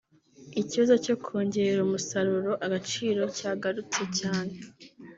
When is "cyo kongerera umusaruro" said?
1.05-2.51